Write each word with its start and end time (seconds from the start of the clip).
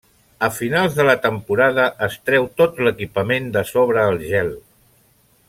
A 0.45 0.47
finals 0.59 0.95
de 0.99 1.03
la 1.07 1.15
temporada 1.25 1.85
es 2.07 2.15
treu 2.29 2.47
tot 2.63 2.81
l'equipament 2.87 3.53
de 3.59 3.65
sobre 3.75 4.07
el 4.09 4.19
gel. 4.33 4.53